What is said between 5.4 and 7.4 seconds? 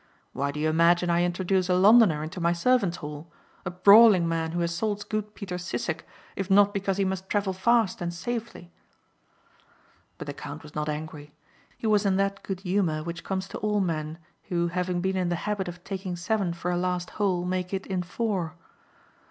Sissek if not because he must